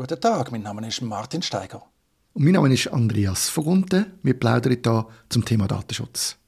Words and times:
Guten 0.00 0.18
Tag, 0.18 0.50
mein 0.50 0.62
Name 0.62 0.88
ist 0.88 1.02
Martin 1.02 1.42
Steiger. 1.42 1.82
Und 2.32 2.44
mein 2.44 2.54
Name 2.54 2.72
ist 2.72 2.86
Andreas 2.86 3.50
Vogunten. 3.50 4.06
Wir 4.22 4.32
plaudern 4.32 4.78
hier 4.82 5.06
zum 5.28 5.44
Thema 5.44 5.68
Datenschutz. 5.68 6.38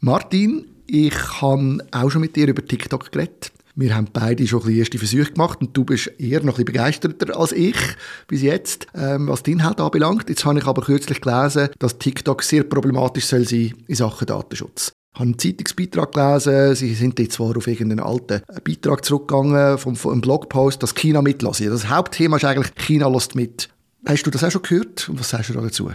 Martin, 0.00 0.66
ich 0.86 1.14
habe 1.40 1.78
auch 1.90 2.10
schon 2.10 2.20
mit 2.20 2.36
dir 2.36 2.48
über 2.48 2.62
TikTok 2.62 3.10
geredet. 3.10 3.50
Wir 3.74 3.96
haben 3.96 4.08
beide 4.12 4.46
schon 4.46 4.62
ein 4.62 4.76
erste 4.76 4.98
Versuche 4.98 5.32
gemacht 5.32 5.62
und 5.62 5.74
du 5.74 5.86
bist 5.86 6.08
eher 6.18 6.42
noch 6.42 6.58
ein 6.58 6.66
begeisterter 6.66 7.34
als 7.34 7.52
ich 7.52 7.78
bis 8.26 8.42
jetzt, 8.42 8.86
ähm, 8.94 9.28
was 9.28 9.42
den 9.42 9.54
Inhalt 9.54 9.80
anbelangt. 9.80 10.28
Jetzt 10.28 10.44
habe 10.44 10.58
ich 10.58 10.66
aber 10.66 10.82
kürzlich 10.82 11.22
gelesen, 11.22 11.70
dass 11.78 11.96
TikTok 11.96 12.42
sehr 12.42 12.64
problematisch 12.64 13.24
soll 13.24 13.48
sein 13.48 13.72
in 13.86 13.94
Sachen 13.94 14.26
Datenschutz. 14.26 14.92
Ich 15.14 15.20
habe 15.20 15.30
einen 15.30 15.38
Zeitungsbeitrag 15.38 16.12
gelesen, 16.12 16.74
sie 16.76 16.94
sind 16.94 17.18
jetzt 17.18 17.34
zwar 17.34 17.56
auf 17.56 17.66
irgendeinen 17.66 18.04
alten 18.04 18.42
Beitrag 18.64 19.04
zurückgegangen, 19.04 19.78
vom, 19.78 19.96
vom 19.96 20.20
Blogpost, 20.20 20.82
dass 20.82 20.94
China 20.94 21.22
mitlässt. 21.22 21.60
Das 21.60 21.88
Hauptthema 21.88 22.36
ist 22.36 22.44
eigentlich, 22.44 22.72
China 22.76 23.08
lässt 23.08 23.34
mit. 23.34 23.68
Hast 24.06 24.22
du 24.24 24.30
das 24.30 24.44
auch 24.44 24.50
schon 24.50 24.62
gehört 24.62 25.08
und 25.08 25.18
was 25.18 25.30
sagst 25.30 25.50
du 25.50 25.54
dazu? 25.54 25.90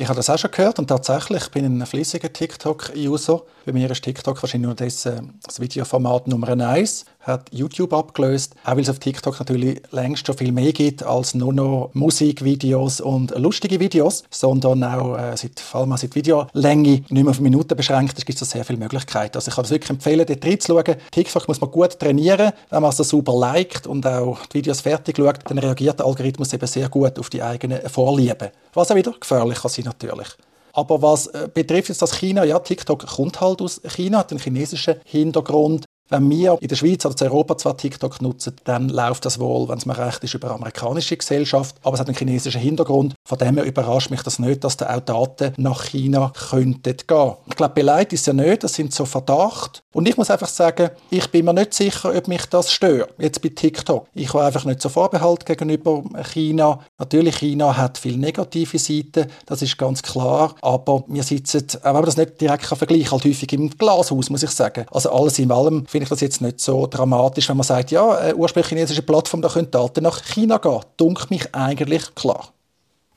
Ich 0.00 0.08
habe 0.08 0.16
das 0.16 0.30
auch 0.30 0.38
schon 0.38 0.50
gehört 0.50 0.78
und 0.78 0.86
tatsächlich 0.86 1.50
bin 1.50 1.62
ich 1.66 1.70
ein 1.70 1.86
fließiger 1.86 2.32
TikTok-User. 2.32 3.42
Bei 3.66 3.72
mir 3.72 3.90
ist 3.90 4.02
TikTok 4.02 4.42
wahrscheinlich 4.42 4.66
nur 4.66 4.74
das, 4.74 5.04
äh, 5.04 5.20
das 5.42 5.60
Videoformat 5.60 6.26
Nummer 6.26 6.48
eins 6.48 7.04
hat 7.20 7.48
YouTube 7.52 7.92
abgelöst, 7.92 8.54
auch 8.64 8.72
weil 8.72 8.80
es 8.80 8.88
auf 8.88 8.98
TikTok 8.98 9.38
natürlich 9.38 9.82
längst 9.90 10.26
schon 10.26 10.36
viel 10.36 10.52
mehr 10.52 10.72
gibt 10.72 11.02
als 11.02 11.34
nur 11.34 11.52
noch 11.52 11.90
Musikvideos 11.92 13.00
und 13.00 13.36
lustige 13.36 13.78
Videos, 13.78 14.24
sondern 14.30 14.82
auch, 14.84 15.18
äh, 15.18 15.36
seit, 15.36 15.60
vor 15.60 15.82
allem 15.82 15.96
seit 15.96 16.14
Videolänge 16.14 17.02
nicht 17.08 17.10
mehr 17.10 17.28
auf 17.28 17.40
Minuten 17.40 17.76
beschränkt 17.76 18.16
ist, 18.16 18.24
gibt 18.24 18.40
es 18.40 18.50
sehr 18.50 18.64
viele 18.64 18.78
Möglichkeiten. 18.78 19.36
Also 19.36 19.50
ich 19.50 19.54
kann 19.54 19.64
es 19.64 19.70
wirklich 19.70 19.90
empfehlen, 19.90 20.24
dort 20.26 20.44
reinzuschauen. 20.44 20.96
TikTok 21.10 21.46
muss 21.46 21.60
man 21.60 21.70
gut 21.70 21.98
trainieren, 21.98 22.52
wenn 22.70 22.82
man 22.82 22.90
es 22.90 22.96
so 22.96 23.02
super 23.02 23.38
liked 23.38 23.86
und 23.86 24.06
auch 24.06 24.46
die 24.46 24.58
Videos 24.58 24.80
fertig 24.80 25.18
schaut, 25.18 25.40
dann 25.44 25.58
reagiert 25.58 25.98
der 25.98 26.06
Algorithmus 26.06 26.52
eben 26.54 26.66
sehr 26.66 26.88
gut 26.88 27.18
auf 27.18 27.28
die 27.28 27.42
eigenen 27.42 27.86
Vorlieben. 27.88 28.48
Was 28.72 28.90
auch 28.90 28.96
wieder 28.96 29.12
gefährlich 29.12 29.60
kann 29.60 29.70
sein 29.70 29.89
natürlich. 29.90 30.28
Aber 30.72 31.02
was 31.02 31.26
äh, 31.28 31.48
betrifft 31.52 31.88
jetzt 31.88 32.02
das 32.02 32.18
China, 32.18 32.44
ja, 32.44 32.58
TikTok 32.58 33.06
kommt 33.06 33.40
halt 33.40 33.60
aus 33.60 33.80
China, 33.88 34.18
hat 34.18 34.30
einen 34.30 34.40
chinesischen 34.40 34.96
Hintergrund. 35.04 35.84
Wenn 36.10 36.28
wir 36.28 36.58
in 36.60 36.66
der 36.66 36.74
Schweiz 36.74 37.06
oder 37.06 37.14
in 37.20 37.30
Europa 37.30 37.56
zwar 37.56 37.76
TikTok 37.76 38.20
nutzen, 38.20 38.56
dann 38.64 38.88
läuft 38.88 39.24
das 39.24 39.38
wohl, 39.38 39.68
wenn 39.68 39.78
es 39.78 39.86
mir 39.86 39.96
recht 39.96 40.24
ist, 40.24 40.34
über 40.34 40.50
amerikanische 40.50 41.16
Gesellschaft, 41.16 41.76
aber 41.84 41.94
es 41.94 42.00
hat 42.00 42.08
einen 42.08 42.16
chinesischen 42.16 42.60
Hintergrund. 42.60 43.14
Von 43.24 43.38
dem 43.38 43.54
her 43.54 43.64
überrascht 43.64 44.10
mich 44.10 44.22
das 44.22 44.40
nicht, 44.40 44.64
dass 44.64 44.76
da 44.76 44.92
auch 44.92 45.00
Daten 45.00 45.52
nach 45.56 45.84
China 45.84 46.32
könnten 46.50 46.96
gehen. 47.06 47.32
Ich 47.48 47.54
glaube, 47.54 47.74
beleidigt 47.74 48.14
ist 48.14 48.26
ja 48.26 48.32
nicht, 48.32 48.64
das 48.64 48.74
sind 48.74 48.92
so 48.92 49.04
Verdacht. 49.04 49.84
Und 49.92 50.08
ich 50.08 50.16
muss 50.16 50.30
einfach 50.30 50.48
sagen, 50.48 50.90
ich 51.10 51.30
bin 51.30 51.44
mir 51.44 51.52
nicht 51.52 51.74
sicher, 51.74 52.12
ob 52.12 52.26
mich 52.26 52.46
das 52.46 52.72
stört, 52.72 53.14
jetzt 53.18 53.40
bei 53.40 53.50
TikTok. 53.50 54.08
Ich 54.12 54.34
habe 54.34 54.44
einfach 54.44 54.64
nicht 54.64 54.82
so 54.82 54.88
Vorbehalt 54.88 55.46
gegenüber 55.46 56.02
China. 56.32 56.80
Natürlich, 56.98 57.36
China 57.36 57.76
hat 57.76 57.98
viele 57.98 58.18
negative 58.18 58.78
Seiten, 58.78 59.26
das 59.46 59.62
ist 59.62 59.78
ganz 59.78 60.02
klar, 60.02 60.56
aber 60.60 61.04
wir 61.06 61.22
sitzen, 61.22 61.66
auch 61.82 61.84
wenn 61.84 61.92
man 61.94 62.04
das 62.04 62.16
nicht 62.16 62.40
direkt 62.40 62.64
vergleichen 62.66 63.04
kann, 63.04 63.12
halt 63.12 63.24
häufig 63.24 63.52
im 63.52 63.70
Glashaus, 63.70 64.30
muss 64.30 64.42
ich 64.42 64.50
sagen. 64.50 64.86
Also 64.90 65.12
alles 65.12 65.38
in 65.38 65.52
allem 65.52 65.86
finde 66.00 66.04
ich 66.04 66.08
das 66.08 66.20
jetzt 66.20 66.40
nicht 66.40 66.60
so 66.60 66.86
dramatisch, 66.86 67.48
wenn 67.50 67.58
man 67.58 67.66
sagt, 67.66 67.90
ja, 67.90 68.10
eine 68.10 68.34
ursprünglich 68.34 68.68
chinesische 68.68 69.02
Plattform, 69.02 69.42
da 69.42 69.48
können 69.48 69.70
Daten 69.70 70.02
nach 70.02 70.22
China 70.24 70.56
gehen. 70.56 70.80
Dunkt 70.96 71.30
mich 71.30 71.54
eigentlich 71.54 72.14
klar. 72.14 72.54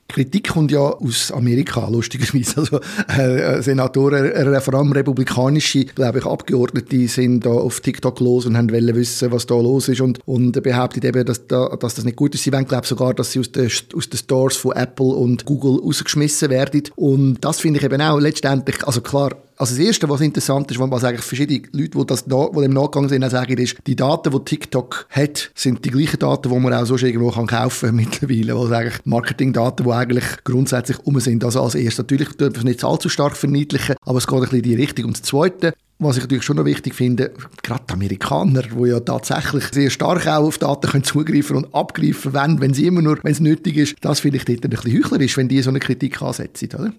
Kritik 0.09 0.49
kommt 0.49 0.69
ja 0.69 0.81
aus 0.81 1.31
Amerika, 1.31 1.87
lustigerweise. 1.87 2.57
Also, 2.57 2.79
äh, 3.07 3.61
Senatoren, 3.63 4.25
äh, 4.25 4.61
vor 4.61 4.73
allem 4.73 4.91
republikanische, 4.91 5.85
glaube 5.85 6.19
ich, 6.19 6.25
Abgeordnete 6.25 7.07
sind 7.07 7.45
da 7.45 7.51
auf 7.51 7.79
TikTok 7.79 8.19
los 8.19 8.45
und 8.45 8.55
wollen 8.55 8.95
wissen, 8.95 9.31
was 9.31 9.47
da 9.47 9.55
los 9.55 9.87
ist 9.87 10.01
und, 10.01 10.19
und 10.25 10.61
behauptet 10.61 11.05
eben, 11.05 11.25
dass, 11.25 11.47
da, 11.47 11.69
dass 11.77 11.95
das 11.95 12.03
nicht 12.03 12.17
gut 12.17 12.35
ist. 12.35 12.43
Sie 12.43 12.51
wollen, 12.51 12.65
glaube 12.65 12.85
sogar, 12.85 13.13
dass 13.13 13.31
sie 13.31 13.39
aus 13.39 13.51
den, 13.51 13.71
aus 13.95 14.09
den 14.09 14.17
Stores 14.17 14.57
von 14.57 14.73
Apple 14.73 15.05
und 15.05 15.45
Google 15.45 15.79
rausgeschmissen 15.79 16.49
werden. 16.49 16.83
Und 16.95 17.37
das 17.39 17.61
finde 17.61 17.79
ich 17.79 17.85
eben 17.85 18.01
auch 18.01 18.19
letztendlich, 18.19 18.85
also 18.85 19.01
klar, 19.01 19.31
also 19.57 19.75
das 19.75 19.85
Erste, 19.85 20.09
was 20.09 20.21
interessant 20.21 20.69
ist, 20.71 20.79
was 20.79 21.03
eigentlich 21.03 21.21
verschiedene 21.25 21.61
Leute, 21.71 21.97
die, 21.97 22.05
das, 22.05 22.25
die 22.25 22.29
dem 22.29 22.73
nachgegangen 22.73 23.09
sind, 23.09 23.29
sagen, 23.29 23.57
ist, 23.57 23.77
die 23.85 23.95
Daten, 23.95 24.31
die 24.31 24.39
TikTok 24.43 25.05
hat, 25.09 25.51
sind 25.55 25.85
die 25.85 25.91
gleichen 25.91 26.19
Daten, 26.19 26.51
die 26.51 26.59
man 26.59 26.73
auch 26.73 26.85
sonst 26.85 27.03
irgendwo 27.03 27.31
kann 27.31 27.47
kaufen 27.47 27.87
kann 27.87 27.95
mittlerweile. 27.95 28.55
Also 28.55 28.73
eigentlich 28.73 29.05
Marketingdaten, 29.05 29.85
die 29.85 29.91
eigentlich 29.91 30.25
grundsätzlich 30.43 30.97
um 31.05 31.19
sind. 31.19 31.43
Also 31.43 31.61
als 31.61 31.75
erstes 31.75 31.99
natürlich 31.99 32.29
dürfen 32.29 32.55
wir 32.55 32.59
es 32.59 32.63
nicht 32.65 32.83
allzu 32.83 33.09
stark 33.09 33.37
verniedlichen, 33.37 33.95
aber 34.01 34.17
es 34.17 34.27
geht 34.27 34.35
ein 34.35 34.41
bisschen 34.41 34.57
in 34.57 34.63
die 34.63 34.75
Richtung. 34.75 35.05
Und 35.05 35.19
das 35.19 35.23
Zweite, 35.23 35.73
was 35.99 36.17
ich 36.17 36.23
natürlich 36.23 36.43
schon 36.43 36.57
noch 36.57 36.65
wichtig 36.65 36.95
finde, 36.95 37.31
gerade 37.61 37.83
die 37.89 37.93
Amerikaner, 37.93 38.63
die 38.63 38.89
ja 38.89 38.99
tatsächlich 38.99 39.65
sehr 39.71 39.89
stark 39.89 40.27
auch 40.27 40.43
auf 40.43 40.57
Daten 40.57 40.89
können 40.89 41.03
zugreifen 41.03 41.55
und 41.55 41.73
abgreifen 41.73 42.33
wenn, 42.33 42.59
wenn 42.59 42.73
sie 42.73 42.87
immer 42.87 43.01
nur, 43.01 43.19
wenn 43.23 43.31
es 43.31 43.39
nötig 43.39 43.77
ist, 43.77 43.95
das 44.01 44.19
finde 44.21 44.37
ich 44.37 44.45
dort 44.45 44.63
ein 44.63 44.69
bisschen 44.69 44.93
heuchlerisch, 44.93 45.37
wenn 45.37 45.47
die 45.47 45.61
so 45.61 45.69
eine 45.69 45.79
Kritik 45.79 46.21
ansetzen, 46.21 46.69
oder? 46.77 46.93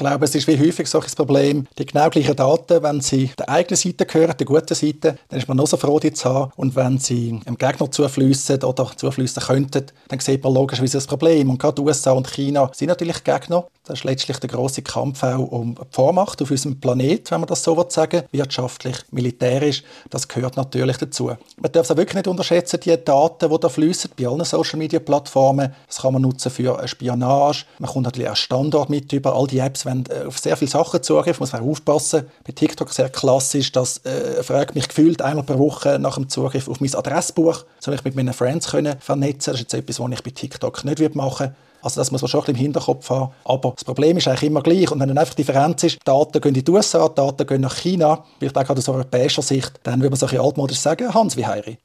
Ich 0.00 0.06
glaube, 0.06 0.24
es 0.24 0.34
ist 0.34 0.46
wie 0.46 0.58
häufig 0.58 0.88
so 0.88 0.98
ein 0.98 1.06
Problem, 1.14 1.66
die 1.78 1.84
genau 1.84 2.08
gleichen 2.08 2.34
Daten, 2.34 2.82
wenn 2.82 3.02
sie 3.02 3.30
der 3.38 3.50
eigenen 3.50 3.76
Seite 3.76 4.06
gehören, 4.06 4.34
der 4.34 4.46
guten 4.46 4.74
Seite, 4.74 5.18
dann 5.28 5.38
ist 5.38 5.46
man 5.46 5.58
noch 5.58 5.66
so 5.66 5.76
froh, 5.76 6.00
die 6.00 6.10
zu 6.10 6.24
haben. 6.26 6.50
Und 6.56 6.74
wenn 6.74 6.96
sie 6.96 7.38
dem 7.46 7.58
Gegner 7.58 7.90
zufließen 7.90 8.64
oder 8.64 8.90
zufließen 8.96 9.42
könnten, 9.42 9.84
dann 10.08 10.18
sieht 10.20 10.42
man 10.42 10.54
logischerweise 10.54 10.96
das 10.96 11.06
Problem. 11.06 11.50
Und 11.50 11.58
gerade 11.58 11.82
USA 11.82 12.12
und 12.12 12.32
China 12.32 12.70
sind 12.72 12.88
natürlich 12.88 13.22
Gegner. 13.22 13.66
Das 13.90 13.98
ist 13.98 14.04
letztlich 14.04 14.38
der 14.38 14.48
große 14.48 14.82
Kampf 14.82 15.24
auch 15.24 15.50
um 15.50 15.74
die 15.74 15.80
Vormacht 15.90 16.40
auf 16.40 16.52
unserem 16.52 16.78
Planet, 16.78 17.28
wenn 17.32 17.40
man 17.40 17.48
das 17.48 17.64
so 17.64 17.84
sagen 17.88 18.22
will, 18.30 18.40
wirtschaftlich, 18.40 18.96
militärisch. 19.10 19.82
Das 20.10 20.28
gehört 20.28 20.56
natürlich 20.56 20.96
dazu. 20.96 21.32
Man 21.56 21.72
darf 21.72 21.86
es 21.86 21.90
auch 21.90 21.96
wirklich 21.96 22.14
nicht 22.14 22.28
unterschätzen, 22.28 22.78
die 22.78 22.96
Daten, 23.04 23.50
die 23.50 23.58
da 23.58 23.68
fließen 23.68 24.12
bei 24.16 24.28
allen 24.28 24.44
Social-Media-Plattformen. 24.44 25.74
Das 25.88 26.02
kann 26.02 26.12
man 26.12 26.22
nutzen 26.22 26.52
für 26.52 26.86
Spionage. 26.86 27.64
Man 27.80 27.90
kommt 27.90 28.04
natürlich 28.04 28.30
auch 28.30 28.36
Standort 28.36 28.90
mit 28.90 29.12
über 29.12 29.34
all 29.34 29.48
die 29.48 29.58
Apps, 29.58 29.84
wenn 29.84 30.04
äh, 30.06 30.26
auf 30.28 30.38
sehr 30.38 30.56
viele 30.56 30.70
Sachen 30.70 31.02
Zugriff, 31.02 31.40
muss 31.40 31.52
man 31.52 31.68
aufpassen. 31.68 32.30
Bei 32.46 32.52
TikTok 32.52 32.92
sehr 32.92 33.08
klassisch, 33.08 33.72
das 33.72 34.04
äh, 34.04 34.40
fragt 34.44 34.76
mich 34.76 34.86
gefühlt 34.86 35.20
einmal 35.20 35.42
pro 35.42 35.58
Woche 35.58 35.98
nach 35.98 36.14
dem 36.14 36.28
Zugriff 36.28 36.68
auf 36.68 36.80
mein 36.80 36.94
Adressbuch, 36.94 37.64
soll 37.80 37.94
ich 37.94 38.04
mit 38.04 38.14
meinen 38.14 38.34
Friends 38.34 38.68
können 38.68 39.00
vernetzen. 39.00 39.50
Das 39.50 39.54
ist 39.54 39.72
jetzt 39.72 39.74
etwas, 39.74 39.98
was 39.98 40.12
ich 40.12 40.22
bei 40.22 40.30
TikTok 40.30 40.84
nicht 40.84 41.16
machen 41.16 41.48
würde. 41.48 41.54
Also 41.82 42.00
das 42.00 42.10
muss 42.10 42.22
man 42.22 42.28
schon 42.28 42.40
ein 42.40 42.44
bisschen 42.44 42.56
im 42.56 42.62
Hinterkopf 42.62 43.10
haben. 43.10 43.32
Aber 43.44 43.72
das 43.74 43.84
Problem 43.84 44.16
ist 44.16 44.28
eigentlich 44.28 44.44
immer 44.44 44.62
gleich. 44.62 44.90
Und 44.90 45.00
wenn 45.00 45.08
dann 45.08 45.18
einfach 45.18 45.34
die 45.34 45.42
Differenz 45.42 45.82
ist, 45.84 45.98
Daten 46.04 46.40
gehen 46.40 46.54
in 46.54 46.64
die 46.64 46.70
USA, 46.70 47.08
Daten 47.08 47.46
gehen 47.46 47.60
nach 47.60 47.76
China, 47.76 48.24
vielleicht 48.38 48.56
auch 48.56 48.70
aus 48.70 48.88
europäischer 48.88 49.42
Sicht, 49.42 49.80
dann 49.82 50.00
würde 50.00 50.10
man 50.10 50.18
so 50.18 50.26
ein 50.26 50.30
bisschen 50.30 50.44
altmodisch 50.44 50.78
sagen, 50.78 51.12
Hans 51.12 51.36
wie 51.36 51.46
Heiri. 51.46 51.78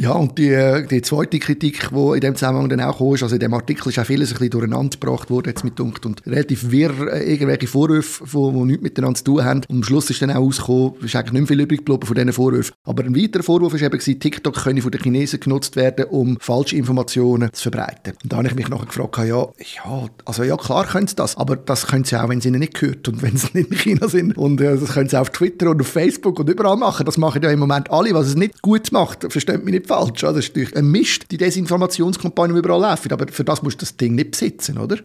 Ja, 0.00 0.12
und 0.12 0.38
die, 0.38 0.50
äh, 0.50 0.86
die 0.86 1.02
zweite 1.02 1.40
Kritik, 1.40 1.88
die 1.90 2.14
in 2.14 2.20
dem 2.20 2.36
Zusammenhang 2.36 2.68
dann 2.68 2.80
auch 2.82 2.98
kam, 2.98 3.14
ist, 3.14 3.24
also 3.24 3.34
in 3.34 3.40
dem 3.40 3.52
Artikel 3.52 3.88
ist 3.88 3.98
auch 3.98 4.06
vieles 4.06 4.28
ein 4.30 4.34
bisschen 4.34 4.50
durcheinander 4.50 4.96
gebracht 4.96 5.28
worden, 5.28 5.48
jetzt 5.48 5.64
mit 5.64 5.76
Dunkt, 5.76 6.06
und 6.06 6.24
relativ 6.24 6.70
wirr, 6.70 7.12
äh, 7.12 7.32
irgendwelche 7.32 7.66
Vorwürfe, 7.66 8.22
die, 8.24 8.64
nichts 8.64 8.82
miteinander 8.84 9.18
zu 9.18 9.24
tun 9.24 9.44
haben. 9.44 9.62
Und 9.68 9.78
am 9.78 9.82
Schluss 9.82 10.08
ist 10.08 10.22
dann 10.22 10.30
auch 10.30 10.36
rausgekommen, 10.36 10.94
ist 11.02 11.16
eigentlich 11.16 11.32
nicht 11.32 11.40
mehr 11.40 11.46
viel 11.48 11.60
übrig 11.62 11.78
geblieben 11.78 12.06
von 12.06 12.14
diesen 12.14 12.32
Vorwürfen. 12.32 12.74
Aber 12.84 13.02
ein 13.02 13.16
weiterer 13.16 13.42
Vorwurf 13.42 13.72
war 13.72 13.82
eben, 13.82 13.98
TikTok 13.98 14.54
könne 14.54 14.82
von 14.82 14.92
den 14.92 15.02
Chinesen 15.02 15.40
genutzt 15.40 15.74
werden, 15.74 16.04
um 16.04 16.38
falsche 16.38 16.76
Informationen 16.76 17.52
zu 17.52 17.62
verbreiten. 17.62 18.12
Und 18.22 18.32
da 18.32 18.36
habe 18.36 18.46
ich 18.46 18.54
mich 18.54 18.68
nachher 18.68 18.86
gefragt, 18.86 19.18
ja, 19.18 19.24
ja, 19.24 20.06
also 20.24 20.44
ja, 20.44 20.56
klar 20.56 20.86
können 20.86 21.08
sie 21.08 21.16
das, 21.16 21.36
aber 21.36 21.56
das 21.56 21.88
können 21.88 22.04
sie 22.04 22.14
auch, 22.14 22.28
wenn 22.28 22.40
sie 22.40 22.50
ihnen 22.50 22.60
nicht 22.60 22.74
gehört 22.74 23.08
und 23.08 23.20
wenn 23.22 23.36
sie 23.36 23.48
nicht 23.52 23.72
in 23.72 23.76
China 23.76 24.06
sind. 24.08 24.38
Und 24.38 24.60
äh, 24.60 24.78
das 24.78 24.92
können 24.92 25.08
sie 25.08 25.16
auch 25.16 25.22
auf 25.22 25.30
Twitter 25.30 25.70
und 25.70 25.80
auf 25.80 25.88
Facebook 25.88 26.38
und 26.38 26.48
überall 26.48 26.76
machen. 26.76 27.04
Das 27.04 27.18
machen 27.18 27.42
ja 27.42 27.50
im 27.50 27.58
Moment 27.58 27.90
alle, 27.90 28.14
was 28.14 28.28
es 28.28 28.36
nicht 28.36 28.62
gut 28.62 28.92
macht. 28.92 29.26
Versteht 29.32 29.64
mich 29.64 29.74
nicht 29.74 29.87
falsch. 29.88 30.20
Das 30.20 30.36
ist 30.36 30.48
natürlich 30.48 30.76
ein 30.76 30.86
Mist, 30.86 31.30
die 31.30 31.36
Desinformationskampagne, 31.36 32.54
die 32.54 32.60
überall 32.60 32.80
laufen. 32.80 33.12
Aber 33.12 33.26
für 33.28 33.44
das 33.44 33.62
musst 33.62 33.80
du 33.80 33.86
das 33.86 33.96
Ding 33.96 34.14
nicht 34.14 34.32
besitzen, 34.32 34.78
oder? 34.78 34.98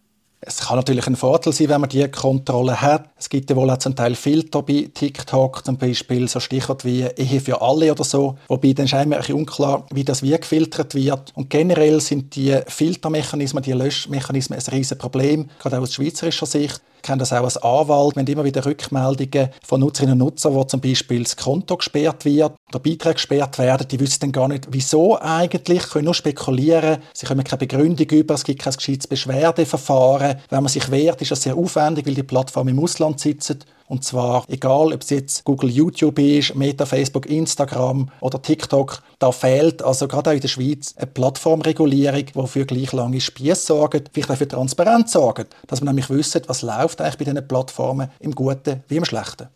Es 0.45 0.59
kann 0.59 0.75
natürlich 0.75 1.07
ein 1.07 1.15
Vorteil 1.15 1.53
sein, 1.53 1.69
wenn 1.69 1.81
man 1.81 1.89
diese 1.89 2.09
Kontrolle 2.09 2.81
hat. 2.81 3.09
Es 3.17 3.29
gibt 3.29 3.49
ja 3.49 3.55
wohl 3.55 3.69
auch 3.69 3.77
zum 3.77 3.95
Teil 3.95 4.15
Filter 4.15 4.61
bei 4.61 4.89
TikTok, 4.93 5.63
zum 5.65 5.77
Beispiel 5.77 6.27
so 6.27 6.39
Stichwort 6.39 6.83
wie 6.83 7.03
Ehe 7.15 7.39
für 7.39 7.61
alle 7.61 7.91
oder 7.91 8.03
so. 8.03 8.37
Wobei 8.47 8.73
dann 8.73 8.87
scheinbar 8.87 9.21
ein 9.21 9.33
unklar, 9.33 9.85
wie 9.93 10.03
das 10.03 10.21
wie 10.21 10.37
gefiltert 10.37 10.95
wird. 10.95 11.31
Und 11.35 11.49
generell 11.49 12.01
sind 12.01 12.35
die 12.35 12.59
Filtermechanismen, 12.67 13.63
die 13.63 13.71
Löschmechanismen 13.71 14.59
ein 14.59 14.73
riesen 14.73 14.97
Problem, 14.97 15.49
gerade 15.59 15.77
auch 15.77 15.83
aus 15.83 15.93
schweizerischer 15.93 16.45
Sicht 16.45 16.81
kenne 17.03 17.19
das 17.19 17.33
auch 17.33 17.43
als 17.43 17.57
Anwalt. 17.57 18.15
Wir 18.15 18.21
haben 18.21 18.27
immer 18.27 18.45
wieder 18.45 18.65
Rückmeldungen 18.65 19.49
von 19.63 19.81
Nutzerinnen 19.81 20.13
und 20.13 20.19
Nutzern, 20.19 20.53
wo 20.55 20.63
zum 20.63 20.81
Beispiel 20.81 21.23
das 21.23 21.35
Konto 21.35 21.77
gesperrt 21.77 22.25
wird 22.25 22.53
oder 22.73 22.83
Beiträge 22.83 23.15
gesperrt 23.15 23.57
werden. 23.59 23.87
Die 23.87 23.99
wissen 23.99 24.19
dann 24.21 24.31
gar 24.31 24.47
nicht, 24.47 24.67
wieso 24.71 25.19
eigentlich, 25.19 25.89
können 25.89 26.05
nur 26.05 26.13
spekulieren. 26.13 26.97
Sie 27.13 27.25
können 27.25 27.43
keine 27.43 27.59
Begründung 27.59 28.07
über, 28.09 28.33
es 28.35 28.43
gibt 28.43 28.61
kein 28.61 28.73
gescheites 28.73 29.07
Beschwerdeverfahren. 29.07 30.37
Wenn 30.49 30.63
man 30.63 30.71
sich 30.71 30.89
wehrt, 30.89 31.21
ist 31.21 31.31
das 31.31 31.43
sehr 31.43 31.55
aufwendig, 31.55 32.05
weil 32.05 32.15
die 32.15 32.23
Plattform 32.23 32.67
im 32.67 32.79
Ausland 32.79 33.19
sitzen. 33.19 33.59
Und 33.87 34.03
zwar 34.03 34.45
egal, 34.47 34.93
ob 34.93 35.01
es 35.01 35.09
jetzt 35.09 35.43
Google, 35.43 35.69
YouTube 35.69 36.17
ist, 36.17 36.55
Meta, 36.55 36.85
Facebook, 36.85 37.25
Instagram 37.27 38.09
oder 38.21 38.41
TikTok, 38.41 39.03
da 39.19 39.31
fehlt 39.31 39.83
also 39.83 40.07
gerade 40.07 40.31
auch 40.31 40.33
in 40.33 40.39
der 40.39 40.47
Schweiz 40.47 40.95
eine 40.97 41.07
Plattformregulierung, 41.07 42.25
die 42.25 42.47
für 42.47 42.65
gleich 42.65 42.91
lange 42.93 43.21
Spiesse 43.21 43.67
sorgt, 43.67 44.09
vielleicht 44.13 44.31
auch 44.31 44.37
für 44.37 44.47
Transparenz 44.47 45.11
sorgt, 45.11 45.55
dass 45.67 45.81
man 45.81 45.95
nämlich 45.95 46.09
wissen, 46.09 46.41
was 46.47 46.61
läuft 46.61 47.01
eigentlich 47.01 47.17
bei 47.17 47.25
diesen 47.25 47.47
Plattformen 47.47 48.09
im 48.19 48.33
Guten 48.33 48.83
wie 48.87 48.97
im 48.97 49.05
Schlechten. 49.05 49.49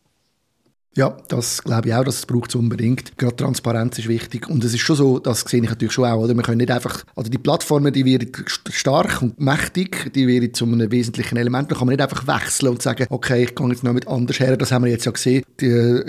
Ja, 0.98 1.16
das 1.28 1.64
glaube 1.64 1.90
ich 1.90 1.94
auch, 1.94 2.04
das 2.04 2.26
braucht 2.26 2.50
es 2.50 2.56
unbedingt. 2.56 3.16
Gerade 3.20 3.36
Transparenz 3.36 4.00
ist 4.00 4.08
wichtig 4.08 4.50
und 4.50 4.64
es 4.64 4.74
ist 4.74 4.80
schon 4.80 4.96
so, 4.96 5.20
das 5.20 5.42
sehe 5.42 5.62
ich 5.62 5.70
natürlich 5.70 5.94
schon 5.94 6.06
auch, 6.06 6.24
oder? 6.24 6.34
Wir 6.34 6.42
können 6.42 6.58
nicht 6.58 6.72
einfach, 6.72 7.04
also 7.16 7.30
die 7.30 7.38
Plattformen, 7.38 7.94
die 7.94 8.04
werden 8.04 8.32
stark 8.72 9.22
und 9.22 9.40
mächtig, 9.40 10.12
die 10.16 10.26
werden 10.26 10.56
zu 10.56 10.66
einem 10.66 10.92
wesentlichen 10.92 11.38
Element, 11.38 11.72
da 11.72 11.76
kann 11.76 11.86
man 11.86 11.96
nicht 11.96 12.02
einfach 12.02 12.26
wechseln 12.26 12.70
und 12.70 12.82
sagen, 12.82 13.06
okay, 13.12 13.44
ich 13.44 13.54
gehe 13.54 13.70
jetzt 13.70 13.84
noch 13.84 13.94
mit 13.94 14.08
anders 14.08 14.40
her, 14.40 14.58
das 14.58 14.72
haben 14.72 14.86
wir 14.86 14.92
jetzt 14.92 15.06
ja 15.06 15.12
gesehen. 15.12 15.44
Die, 15.62 16.02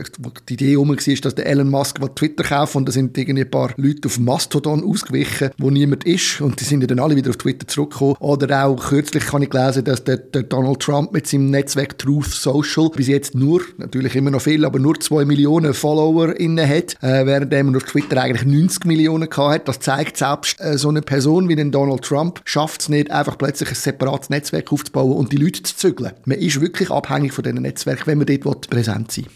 die 0.49 0.55
Idee 0.55 0.77
um 0.77 0.89
war, 0.89 0.97
dass 0.97 1.35
der 1.35 1.47
Elon 1.47 1.69
Musk 1.69 2.01
Twitter 2.15 2.45
kauft 2.45 2.75
und 2.75 2.89
da 2.89 2.93
sind 2.93 3.19
irgendwie 3.19 3.45
ein 3.45 3.51
paar 3.51 3.73
Leute 3.77 4.09
auf 4.09 4.19
Mastodon 4.19 4.83
ausgewichen, 4.83 5.51
wo 5.59 5.69
niemand 5.69 6.05
ist 6.05 6.41
und 6.41 6.61
die 6.61 6.65
sind 6.65 6.91
dann 6.91 6.99
alle 6.99 7.15
wieder 7.15 7.29
auf 7.29 7.37
Twitter 7.37 7.69
zurückgekommen. 7.69 8.17
Oder 8.21 8.65
auch 8.65 8.89
kürzlich 8.89 9.31
habe 9.35 9.45
ich 9.45 9.51
gelesen, 9.51 9.85
dass 9.85 10.03
der, 10.03 10.17
der 10.17 10.45
Donald 10.45 10.81
Trump 10.81 11.13
mit 11.13 11.27
seinem 11.27 11.51
Netzwerk 11.51 11.99
Truth 11.99 12.31
Social 12.31 12.89
bis 12.89 13.09
jetzt 13.09 13.35
nur, 13.35 13.61
natürlich 13.77 14.17
immer 14.17 14.31
noch 14.31 14.41
viel, 14.41 14.65
aber 14.65 14.78
aber 14.79 14.83
nur 14.83 15.01
2 15.01 15.25
Millionen 15.25 15.75
Follower 15.75 16.39
inne 16.39 16.67
hat, 16.67 16.95
äh, 17.03 17.27
während 17.27 17.53
er 17.53 17.77
auf 17.77 17.83
Twitter 17.83 18.23
eigentlich 18.23 18.47
90 18.47 18.85
Millionen 18.85 19.29
hat. 19.29 19.67
Das 19.67 19.81
zeigt 19.81 20.17
selbst 20.17 20.61
äh, 20.61 20.79
so 20.79 20.89
eine 20.89 21.03
Person 21.03 21.49
wie 21.49 21.57
den 21.57 21.73
Donald 21.73 22.03
Trump 22.03 22.41
schafft 22.45 22.83
es 22.83 22.89
nicht, 22.89 23.11
einfach 23.11 23.37
plötzlich 23.37 23.69
ein 23.71 23.75
separates 23.75 24.31
Netzwerk 24.31 24.73
aufzubauen 24.73 25.17
und 25.17 25.33
die 25.33 25.37
Leute 25.37 25.63
zu 25.65 25.77
zügeln. 25.77 26.13
Man 26.25 26.39
ist 26.39 26.61
wirklich 26.61 26.91
abhängig 26.91 27.33
von 27.33 27.43
diesen 27.43 27.63
Netzwerken, 27.63 28.07
wenn 28.07 28.19
man 28.19 28.27
dort 28.27 28.71
präsent 28.71 29.11
sein 29.11 29.25
will. 29.25 29.33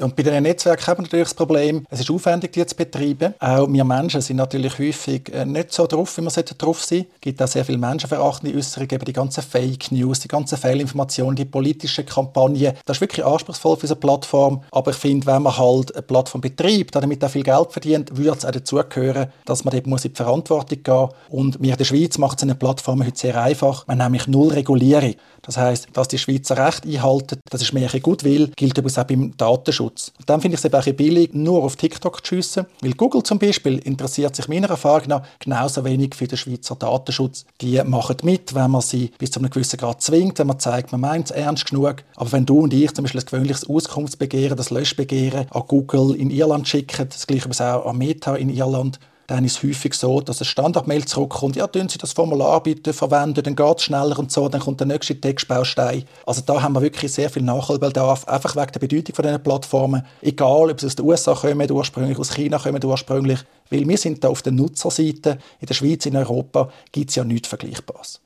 Und 0.00 0.16
bei 0.16 0.22
diesen 0.22 0.42
Netzwerken 0.42 0.86
haben 0.86 0.98
wir 0.98 1.02
natürlich 1.02 1.28
das 1.28 1.34
Problem, 1.34 1.84
es 1.90 2.00
ist 2.00 2.10
aufwendig, 2.10 2.52
die 2.52 2.64
zu 2.64 2.74
betreiben. 2.74 3.34
Auch 3.38 3.70
wir 3.70 3.84
Menschen 3.84 4.22
sind 4.22 4.36
natürlich 4.36 4.78
häufig 4.78 5.32
äh, 5.32 5.44
nicht 5.44 5.72
so 5.72 5.86
drauf, 5.86 6.16
wie 6.16 6.22
wir 6.22 6.30
drauf 6.30 6.82
sein 6.82 7.06
Es 7.14 7.20
gibt 7.20 7.42
auch 7.42 7.46
sehr 7.46 7.64
viele 7.64 7.78
menschenverachtende 7.78 8.56
Äußerungen, 8.56 8.94
eben 8.94 9.04
die 9.04 9.12
ganzen 9.12 9.42
Fake 9.42 9.92
News, 9.92 10.20
die 10.20 10.28
ganzen 10.28 10.56
Fehlinformationen, 10.56 11.36
die 11.36 11.44
politischen 11.44 12.06
Kampagnen. 12.06 12.72
Das 12.86 12.96
ist 12.96 13.00
wirklich 13.02 13.24
anspruchsvoll 13.24 13.76
für 13.76 13.86
so 13.86 13.94
eine 13.94 14.00
Plattform. 14.00 14.62
Aber 14.70 14.92
ich 14.92 14.96
finde, 14.96 15.26
wenn 15.26 15.42
man 15.42 15.56
halt 15.56 15.94
eine 15.94 16.02
Plattform 16.02 16.40
betreibt, 16.40 16.94
damit 16.94 17.22
auch 17.24 17.30
viel 17.30 17.42
Geld 17.42 17.72
verdient, 17.72 18.16
würde 18.16 18.38
es 18.38 18.44
auch 18.46 18.50
dazugehören, 18.50 19.26
dass 19.44 19.64
man 19.64 19.78
muss 19.84 20.04
in 20.04 20.12
die 20.12 20.16
Verantwortung 20.16 20.82
gehen 20.82 20.94
muss. 20.94 21.10
Und 21.28 21.60
wir 21.60 21.72
in 21.72 21.76
der 21.76 21.84
Schweiz 21.84 22.16
macht 22.16 22.38
es 22.38 22.44
eine 22.44 22.54
Plattform 22.54 23.04
heute 23.04 23.18
sehr 23.18 23.40
einfach. 23.40 23.86
Man 23.86 23.98
nämlich 23.98 24.26
null 24.26 24.52
Regulierung. 24.52 25.14
Das 25.42 25.56
heißt, 25.56 25.88
dass 25.92 26.08
die 26.08 26.18
Schweizer 26.18 26.56
Recht 26.56 26.86
einhalten, 26.86 27.40
das 27.50 27.62
ist 27.62 27.72
mehr 27.72 27.92
ein 27.92 28.00
Gutwill, 28.00 28.52
gilt 28.56 28.78
übrigens 28.78 28.98
auch 28.98 29.04
beim 29.04 29.36
Datenschutz. 29.36 30.12
Und 30.18 30.30
dann 30.30 30.40
finde 30.40 30.54
ich 30.54 30.60
es 30.60 30.64
eben 30.64 30.74
auch 30.74 30.96
billig, 30.96 31.34
nur 31.34 31.64
auf 31.64 31.76
TikTok 31.76 32.24
zu 32.24 32.36
schiessen, 32.36 32.66
weil 32.80 32.92
Google 32.92 33.22
zum 33.24 33.38
Beispiel 33.38 33.78
interessiert 33.78 34.36
sich 34.36 34.48
meiner 34.48 34.70
Erfahrung 34.70 35.08
nach 35.08 35.22
genauso 35.40 35.84
wenig 35.84 36.14
für 36.14 36.28
den 36.28 36.38
Schweizer 36.38 36.76
Datenschutz. 36.76 37.44
Die 37.60 37.82
machen 37.82 38.16
mit, 38.22 38.54
wenn 38.54 38.70
man 38.70 38.82
sie 38.82 39.10
bis 39.18 39.32
zu 39.32 39.40
einem 39.40 39.50
gewissen 39.50 39.78
Grad 39.78 40.00
zwingt, 40.00 40.38
wenn 40.38 40.46
man 40.46 40.60
zeigt, 40.60 40.92
man 40.92 41.00
meint 41.00 41.26
es 41.26 41.30
ernst 41.32 41.66
genug. 41.66 42.04
Aber 42.16 42.30
wenn 42.32 42.46
du 42.46 42.60
und 42.60 42.72
ich 42.72 42.92
zum 42.94 43.04
Beispiel 43.04 43.20
ein 43.20 43.26
gewöhnliches 43.26 43.68
Auskunftsbegehren, 43.68 44.56
das 44.56 44.70
Löschbegehren 44.70 45.46
an 45.50 45.62
Google 45.66 46.14
in 46.14 46.30
Irland 46.30 46.68
schicken, 46.68 47.08
das 47.08 47.26
gleiche 47.26 47.48
auch 47.52 47.86
an 47.86 47.98
Meta 47.98 48.36
in 48.36 48.48
Irland, 48.48 49.00
dann 49.32 49.46
ist 49.46 49.56
es 49.56 49.62
häufig 49.62 49.94
so, 49.94 50.20
dass 50.20 50.42
ein 50.42 50.44
Standardmail 50.44 51.06
zurückkommt, 51.06 51.56
ja, 51.56 51.66
tun 51.66 51.88
Sie 51.88 51.96
das 51.96 52.12
Formular 52.12 52.62
bitte 52.62 52.92
verwenden, 52.92 53.42
dann 53.42 53.56
geht 53.56 53.78
es 53.78 53.84
schneller 53.84 54.18
und 54.18 54.30
so, 54.30 54.46
dann 54.50 54.60
kommt 54.60 54.80
der 54.80 54.86
nächste 54.86 55.18
Textbaustein. 55.18 56.04
Also 56.26 56.42
da 56.44 56.60
haben 56.60 56.74
wir 56.74 56.82
wirklich 56.82 57.12
sehr 57.12 57.30
viel 57.30 57.42
Nachholbedarf, 57.42 58.28
einfach 58.28 58.56
wegen 58.56 58.72
der 58.72 58.80
Bedeutung 58.80 59.14
von 59.14 59.22
diesen 59.22 59.42
Plattformen, 59.42 60.04
egal 60.20 60.70
ob 60.70 60.78
sie 60.78 60.86
aus 60.86 60.96
den 60.96 61.06
USA 61.06 61.34
kommen 61.34 61.70
ursprünglich, 61.70 62.18
aus 62.18 62.34
China 62.34 62.58
kommen 62.58 62.84
ursprünglich, 62.84 63.40
weil 63.70 63.88
wir 63.88 63.96
sind 63.96 64.22
da 64.22 64.28
auf 64.28 64.42
der 64.42 64.52
Nutzerseite, 64.52 65.38
in 65.60 65.66
der 65.66 65.74
Schweiz, 65.74 66.04
in 66.04 66.16
Europa 66.16 66.70
gibt 66.92 67.08
es 67.08 67.16
ja 67.16 67.24
nichts 67.24 67.48
Vergleichbares. 67.48 68.20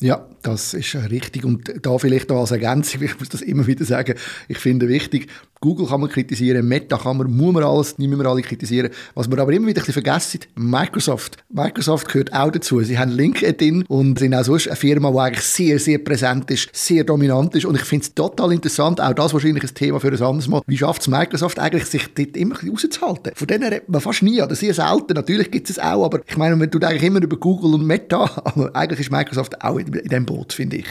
Ja, 0.00 0.26
das 0.42 0.74
ist 0.74 0.94
richtig. 1.10 1.44
Und 1.44 1.72
da 1.82 1.98
vielleicht 1.98 2.30
als 2.30 2.50
Ergänzung, 2.50 3.02
ich 3.04 3.18
muss 3.18 3.28
das 3.28 3.42
immer 3.42 3.66
wieder 3.66 3.84
sagen, 3.84 4.14
ich 4.48 4.58
finde 4.58 4.88
wichtig, 4.88 5.28
Google 5.60 5.86
kann 5.86 6.02
man 6.02 6.10
kritisieren, 6.10 6.68
Meta 6.68 6.98
kann 6.98 7.16
man, 7.16 7.34
muss 7.34 7.54
man 7.54 7.64
alles, 7.64 7.96
nicht 7.96 8.10
mehr 8.10 8.26
alle 8.26 8.42
kritisieren. 8.42 8.90
Was 9.14 9.30
wir 9.30 9.38
aber 9.38 9.52
immer 9.52 9.68
wieder 9.68 9.80
ein 9.80 9.86
bisschen 9.86 10.02
vergessen, 10.02 10.40
Microsoft. 10.54 11.38
Microsoft 11.48 12.08
gehört 12.08 12.32
auch 12.34 12.50
dazu. 12.50 12.80
Sie 12.82 12.98
haben 12.98 13.10
LinkedIn 13.10 13.84
und 13.88 14.18
sind 14.18 14.34
auch 14.34 14.44
sonst 14.44 14.68
eine 14.68 14.76
Firma, 14.76 15.10
die 15.10 15.18
eigentlich 15.18 15.44
sehr, 15.44 15.78
sehr 15.78 15.98
präsent 15.98 16.50
ist, 16.50 16.68
sehr 16.72 17.04
dominant 17.04 17.54
ist. 17.54 17.64
Und 17.64 17.74
ich 17.74 17.84
finde 17.84 18.04
es 18.04 18.14
total 18.14 18.52
interessant, 18.52 19.00
auch 19.00 19.14
das 19.14 19.32
wahrscheinlich 19.32 19.64
ein 19.64 19.74
Thema 19.74 19.98
für 19.98 20.08
ein 20.08 20.22
anderes 20.22 20.46
Mal. 20.46 20.60
Wie 20.66 20.76
schafft 20.76 21.00
es 21.00 21.08
Microsoft 21.08 21.58
eigentlich, 21.58 21.86
sich 21.86 22.06
dort 22.14 22.36
immer 22.36 22.54
ein 22.54 22.74
bisschen 22.74 22.90
rauszuhalten? 22.90 23.32
Von 23.34 23.46
denen 23.46 23.64
redet 23.64 23.88
man 23.88 24.02
fast 24.02 24.22
nie, 24.22 24.42
oder 24.42 24.54
sehr 24.54 24.74
selten. 24.74 25.14
Natürlich 25.14 25.50
gibt 25.50 25.70
es 25.70 25.76
es 25.76 25.82
auch, 25.82 26.04
aber 26.04 26.20
ich 26.26 26.36
meine, 26.36 26.56
man 26.56 26.70
tut 26.70 26.84
eigentlich 26.84 27.02
immer 27.02 27.22
über 27.22 27.36
Google 27.36 27.74
und 27.74 27.86
Meta, 27.86 28.24
aber 28.44 28.74
eigentlich 28.74 29.00
ist 29.00 29.10
Microsoft 29.10 29.62
auch 29.62 29.78
in, 29.78 29.85
in 29.86 30.08
dem 30.08 30.26
Boot, 30.26 30.52
finde 30.52 30.76
ich. 30.76 30.86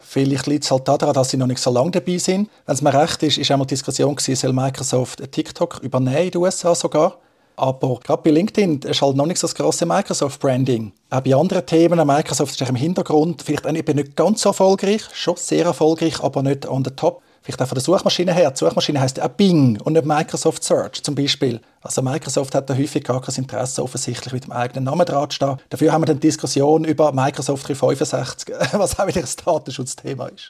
Vielleicht 0.00 0.46
liegt 0.46 0.64
es 0.64 0.70
halt 0.70 0.88
daran, 0.88 1.12
dass 1.12 1.30
sie 1.30 1.36
noch 1.36 1.46
nicht 1.46 1.60
so 1.60 1.70
lange 1.70 1.90
dabei 1.90 2.16
sind. 2.16 2.48
Wenn 2.64 2.74
es 2.74 2.80
mir 2.80 2.94
recht 2.94 3.22
ist, 3.22 3.36
ist 3.36 3.50
einmal 3.50 3.66
die 3.66 3.74
Diskussion 3.74 4.16
gewesen, 4.16 4.36
soll 4.36 4.52
Microsoft 4.54 5.30
TikTok 5.30 5.80
übernehmen 5.82 6.16
in 6.16 6.30
den 6.30 6.40
USA 6.40 6.74
sogar. 6.74 7.18
Aber 7.56 7.98
gerade 8.00 8.22
bei 8.22 8.30
LinkedIn 8.30 8.82
ist 8.82 9.02
halt 9.02 9.16
noch 9.16 9.26
nicht 9.26 9.38
so 9.38 9.46
das 9.46 9.54
grosse 9.54 9.84
Microsoft-Branding. 9.84 10.92
Auch 11.10 11.20
bei 11.20 11.34
anderen 11.34 11.66
Themen, 11.66 12.06
Microsoft 12.06 12.58
ist 12.58 12.68
im 12.68 12.76
Hintergrund 12.76 13.42
vielleicht 13.42 13.66
auch 13.66 13.72
nicht 13.72 14.16
ganz 14.16 14.42
so 14.42 14.50
erfolgreich, 14.50 15.02
schon 15.12 15.36
sehr 15.36 15.66
erfolgreich, 15.66 16.22
aber 16.22 16.42
nicht 16.42 16.66
on 16.66 16.84
the 16.84 16.92
top. 16.92 17.20
Vielleicht 17.42 17.62
auch 17.62 17.68
von 17.68 17.76
der 17.76 17.82
Suchmaschine 17.82 18.32
her. 18.32 18.50
Die 18.50 18.58
Suchmaschine 18.58 19.00
heißt 19.00 19.20
auch 19.20 19.28
Bing 19.28 19.80
und 19.80 19.94
nicht 19.94 20.04
Microsoft 20.04 20.64
Search 20.64 21.02
zum 21.02 21.14
Beispiel. 21.14 21.60
Also 21.80 22.02
Microsoft 22.02 22.54
hat 22.54 22.68
da 22.68 22.76
häufig 22.76 23.04
gar 23.04 23.20
kein 23.20 23.34
Interesse, 23.34 23.82
offensichtlich 23.82 24.32
mit 24.32 24.44
dem 24.44 24.52
eigenen 24.52 24.84
Namen 24.84 25.06
dran 25.06 25.30
zu 25.30 25.36
stehen. 25.36 25.56
Dafür 25.70 25.92
haben 25.92 26.02
wir 26.02 26.06
dann 26.06 26.20
Diskussion 26.20 26.84
über 26.84 27.12
Microsoft 27.12 27.68
365, 27.68 28.54
was 28.72 28.98
auch 28.98 29.06
wieder 29.06 29.20
ein 29.20 29.28
Datenschutzthema 29.44 30.26
ist. 30.26 30.44